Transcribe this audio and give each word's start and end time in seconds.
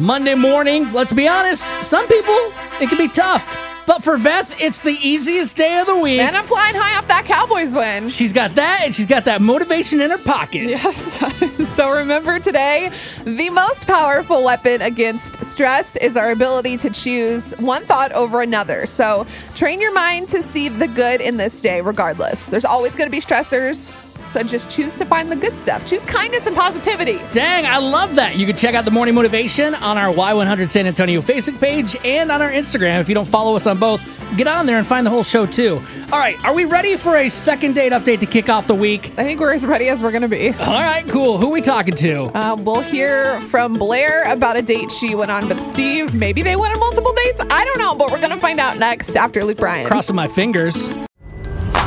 Monday 0.00 0.34
morning, 0.34 0.90
let's 0.94 1.12
be 1.12 1.28
honest, 1.28 1.68
some 1.84 2.08
people, 2.08 2.34
it 2.80 2.88
can 2.88 2.96
be 2.96 3.06
tough. 3.06 3.44
But 3.86 4.02
for 4.02 4.16
Beth, 4.16 4.58
it's 4.58 4.80
the 4.80 4.96
easiest 5.02 5.58
day 5.58 5.78
of 5.78 5.86
the 5.86 5.96
week. 5.96 6.20
And 6.20 6.34
I'm 6.34 6.46
flying 6.46 6.74
high 6.74 6.96
off 6.96 7.06
that 7.08 7.26
Cowboys 7.26 7.74
win. 7.74 8.08
She's 8.08 8.32
got 8.32 8.54
that, 8.54 8.82
and 8.84 8.94
she's 8.94 9.04
got 9.04 9.26
that 9.26 9.42
motivation 9.42 10.00
in 10.00 10.10
her 10.10 10.16
pocket. 10.16 10.70
Yes. 10.70 11.68
so 11.74 11.90
remember 11.90 12.38
today, 12.38 12.90
the 13.24 13.50
most 13.50 13.86
powerful 13.86 14.42
weapon 14.42 14.80
against 14.80 15.44
stress 15.44 15.96
is 15.96 16.16
our 16.16 16.30
ability 16.30 16.78
to 16.78 16.88
choose 16.88 17.52
one 17.58 17.84
thought 17.84 18.12
over 18.12 18.40
another. 18.40 18.86
So 18.86 19.26
train 19.54 19.80
your 19.80 19.92
mind 19.92 20.28
to 20.28 20.42
see 20.42 20.70
the 20.70 20.88
good 20.88 21.20
in 21.20 21.36
this 21.36 21.60
day, 21.60 21.82
regardless. 21.82 22.48
There's 22.48 22.64
always 22.64 22.96
going 22.96 23.08
to 23.08 23.14
be 23.14 23.20
stressors. 23.20 23.92
So 24.26 24.42
just 24.42 24.70
choose 24.70 24.96
to 24.98 25.04
find 25.04 25.30
the 25.30 25.36
good 25.36 25.56
stuff. 25.56 25.84
Choose 25.84 26.04
kindness 26.06 26.46
and 26.46 26.56
positivity. 26.56 27.20
Dang, 27.32 27.66
I 27.66 27.78
love 27.78 28.14
that. 28.14 28.36
You 28.36 28.46
can 28.46 28.56
check 28.56 28.74
out 28.74 28.84
the 28.84 28.90
morning 28.90 29.14
motivation 29.14 29.74
on 29.74 29.98
our 29.98 30.12
Y100 30.12 30.70
San 30.70 30.86
Antonio 30.86 31.20
Facebook 31.20 31.58
page 31.60 31.96
and 32.04 32.30
on 32.30 32.40
our 32.40 32.50
Instagram. 32.50 33.00
If 33.00 33.08
you 33.08 33.14
don't 33.14 33.28
follow 33.28 33.56
us 33.56 33.66
on 33.66 33.78
both, 33.78 34.00
get 34.36 34.46
on 34.46 34.66
there 34.66 34.78
and 34.78 34.86
find 34.86 35.04
the 35.04 35.10
whole 35.10 35.22
show 35.24 35.46
too. 35.46 35.80
All 36.12 36.18
right, 36.18 36.42
are 36.44 36.54
we 36.54 36.64
ready 36.64 36.96
for 36.96 37.16
a 37.16 37.28
second 37.28 37.74
date 37.74 37.92
update 37.92 38.20
to 38.20 38.26
kick 38.26 38.48
off 38.48 38.66
the 38.66 38.74
week? 38.74 39.06
I 39.18 39.24
think 39.24 39.40
we're 39.40 39.52
as 39.52 39.64
ready 39.66 39.88
as 39.88 40.02
we're 40.02 40.10
going 40.10 40.22
to 40.22 40.28
be. 40.28 40.50
All 40.50 40.80
right, 40.80 41.06
cool. 41.08 41.38
Who 41.38 41.48
are 41.48 41.52
we 41.52 41.60
talking 41.60 41.94
to? 41.94 42.24
Uh, 42.36 42.56
we'll 42.56 42.80
hear 42.80 43.40
from 43.42 43.74
Blair 43.74 44.30
about 44.30 44.56
a 44.56 44.62
date 44.62 44.90
she 44.90 45.14
went 45.14 45.30
on 45.30 45.48
with 45.48 45.62
Steve. 45.62 46.14
Maybe 46.14 46.42
they 46.42 46.56
went 46.56 46.72
on 46.74 46.80
multiple 46.80 47.12
dates. 47.24 47.40
I 47.50 47.64
don't 47.64 47.78
know, 47.78 47.94
but 47.94 48.10
we're 48.10 48.18
going 48.18 48.30
to 48.30 48.38
find 48.38 48.60
out 48.60 48.78
next 48.78 49.16
after 49.16 49.44
Luke 49.44 49.58
Bryan. 49.58 49.86
Crossing 49.86 50.16
my 50.16 50.28
fingers. 50.28 50.90